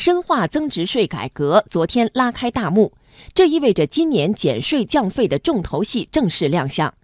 [0.00, 2.94] 深化增值税改革昨天拉开大幕，
[3.34, 6.94] 这意味着今年减税降费的重头戏正式亮相。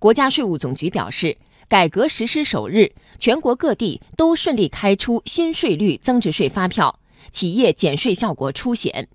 [0.00, 6.98] 国家税务总局表示，改革实施首日，全国各地都顺利开出新税率增值税发票，
[7.30, 9.08] 企业减税效果初显。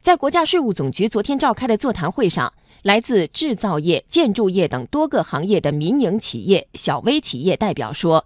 [0.00, 2.52] 在国家税务总局昨天召开的座谈会上，
[2.82, 8.24] 来自制造业、建筑业等多个行业的民营企业、小微企业代表说。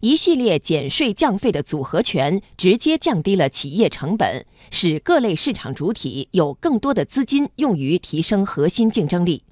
[0.00, 9.44] 一系列减税降费的组合拳，直接降低了企业成本，使各类市场主体有更多的资金用于提升核心竞争力。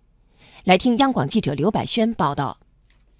[0.64, 2.58] 来听央广记者刘百轩报道。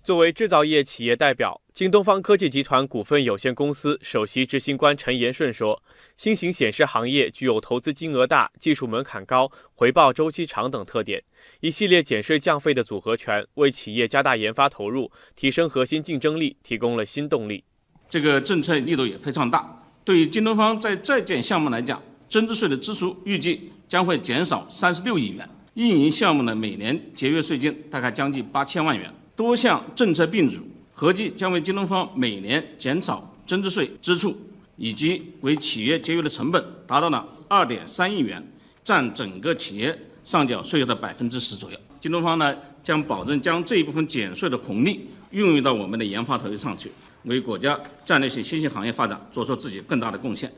[0.09, 5.83] 作为制造业企业代表，京东方科技集团股份有限公司首席执行官陈延顺说
[6.16, 11.23] ：“新型显示行业具有投资金额大、技术门槛高、回报周期长等特点。
[11.61, 17.63] 一系列减税降费的组合拳，为企业加大研发投入、提升核心竞争力提供了新动力。
[18.09, 19.93] 这个政策力度也非常大。
[20.07, 34.37] 对于京东方在在建项目来讲，增值税的支出预计将会减少三十六亿元，运营项目呢每年节约税金大概将近八千万元。”多项政策并主，合计将为京东方每年减少增值税支出，
[34.75, 38.45] 以及为企业节约的成本达到了二点三亿元，
[38.83, 41.79] 占整个企业上缴税额的百分之十左右。
[42.01, 46.91] 京东方呢将保证将这一部分减税的红利运用到我们的研发投入上去，
[47.23, 50.53] 为国家战略性新兴行业发展做出自己更大的贡献。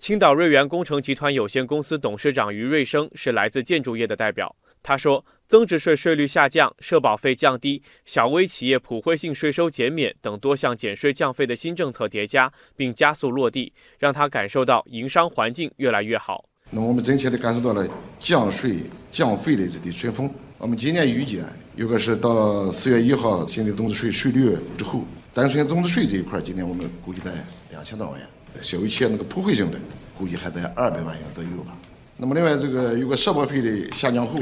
[0.00, 5.24] 青岛瑞源工程集团有限公司董事长于瑞生是来自建筑业的代表，他说。
[5.46, 16.46] 增值税税率下降、社保费降低、小微企业普惠性税收减免等多项减税降费的新政策叠加，并加速落地，让他感受到营商环境越来越好。
[16.70, 17.86] 那我们真切地感受到了
[18.18, 18.78] 降税
[19.12, 20.28] 降费的这的春风。
[20.56, 21.42] 我们今年预计，
[21.76, 27.30] 有个是到四月一号新的增值税税率之后，单纯增值税这一块，今年我们估计在
[27.70, 28.26] 两千多万元；
[28.62, 29.78] 小微企业那个普惠性的，
[30.16, 31.76] 估计还在二百万元左右吧。
[32.16, 34.38] 那么另外这个有个社保费的下降后。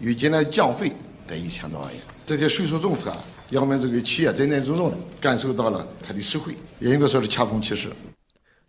[0.00, 0.90] 与今年降费
[1.26, 3.12] 得一千多万元，这些税收政策，
[3.50, 7.88] 让我们这个企业真真正正的感受到了它的实惠，也应该说是恰逢其时。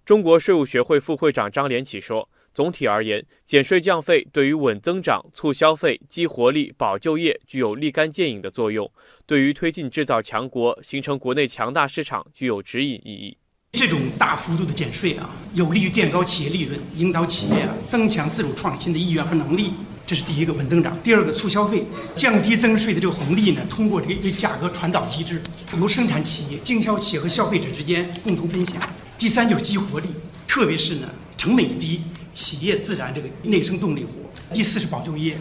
[0.06, 8.92] 中国税务学会副会长张连起说：“总体而言，减税降费对于稳增长、促消费、激活力、保就业具有立竿见影的作用，
[9.26, 13.38] 对于推进制造强国、形成国内强大市场具有指引意义。”
[13.74, 19.72] 这种大幅度的减税啊，有利于垫高企业利润，引导企业啊增强自主创新的意愿和能力。
[20.06, 20.96] 这是第一个稳增长。
[21.02, 25.42] 第二个促消费，降低增税的这个红利呢，通过这个一个价格传导机制，
[25.78, 28.82] 由生产企业、经销企业和消费者之间共同分享。
[29.18, 30.08] 第三就是激活力，
[30.46, 32.02] 特别是呢成本低，
[32.34, 34.12] 企业自然这个内生动力活。
[34.54, 35.38] 第四是保就业，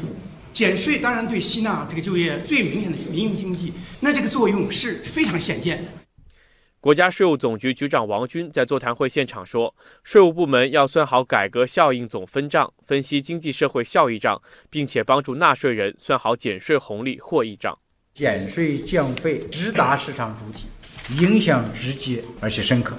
[0.52, 5.99] 减税当然对吸纳这个就业最明显的民营经济，那这个作用是非常显见的。
[6.82, 17.78] 国家税务总局局长王军在座谈会现场说：“税务部门要算好改革效应总分账，分析经济社会效益账，并且帮助纳税人算好减税红利获益账。
[18.14, 20.68] 减税降费直达市场主体，
[21.22, 22.96] 影响直接而且深刻。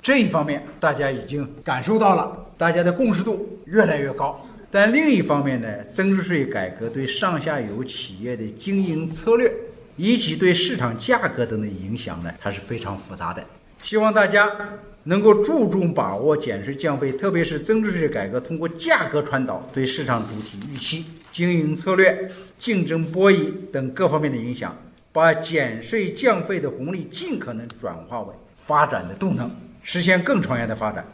[0.00, 4.42] 这一方面大家已经感受到了，大家的共识度越来越高。
[4.70, 9.54] 但另一方面呢，增值税改革对上下游企业的经营策略。”
[10.02, 13.44] 以及对市场价格等的影响呢，它是非常复杂的。
[13.82, 14.50] 希望大家
[15.04, 24.74] 能够注重把握减税降费，特别是增值税改革通过价格传导对市场主体预期、经营策略、竞争博弈等各方面的影响，
[25.12, 29.50] 把减税降费的红利尽可能转化为发展的动能，
[29.82, 31.06] 实现更长远的发展。